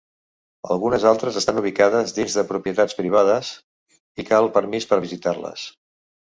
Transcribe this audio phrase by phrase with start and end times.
[0.75, 3.53] Algunes altres estan ubicades dins de propietats privades
[4.25, 5.69] i cal permís per visitar-les.